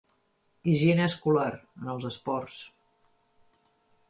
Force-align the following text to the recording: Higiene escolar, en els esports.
Higiene 0.71 1.03
escolar, 1.09 1.51
en 1.83 1.93
els 1.95 2.09
esports. 2.11 2.59